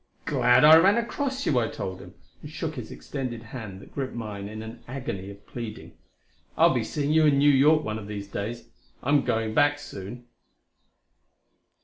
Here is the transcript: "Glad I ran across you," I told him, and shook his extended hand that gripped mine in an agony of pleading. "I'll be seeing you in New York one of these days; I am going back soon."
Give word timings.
"Glad 0.25 0.63
I 0.65 0.77
ran 0.77 0.97
across 0.97 1.45
you," 1.45 1.59
I 1.59 1.67
told 1.67 1.99
him, 1.99 2.15
and 2.41 2.49
shook 2.49 2.73
his 2.73 2.89
extended 2.89 3.43
hand 3.43 3.79
that 3.81 3.93
gripped 3.93 4.15
mine 4.15 4.47
in 4.47 4.63
an 4.63 4.81
agony 4.87 5.29
of 5.29 5.45
pleading. 5.45 5.95
"I'll 6.57 6.73
be 6.73 6.83
seeing 6.83 7.11
you 7.11 7.27
in 7.27 7.37
New 7.37 7.51
York 7.51 7.83
one 7.83 7.99
of 7.99 8.07
these 8.07 8.27
days; 8.27 8.67
I 9.03 9.09
am 9.09 9.23
going 9.23 9.53
back 9.53 9.77
soon." 9.77 10.25